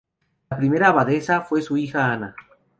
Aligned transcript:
La 0.49 0.57
primera 0.57 0.87
abadesa 0.87 1.41
fue 1.41 1.61
su 1.61 1.77
hija 1.77 2.11
Ana. 2.11 2.35